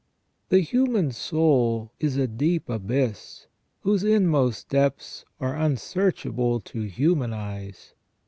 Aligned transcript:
The 0.49 0.61
human 0.61 1.11
soul 1.11 1.91
is 1.99 2.17
a 2.17 2.25
deep 2.25 2.69
abyss, 2.69 3.45
whose 3.81 4.03
inmost 4.03 4.67
depths 4.67 5.25
are 5.39 5.55
un 5.55 5.75
searchable 5.75 6.63
to 6.63 6.81
human 6.81 7.33
eyes. 7.33 7.93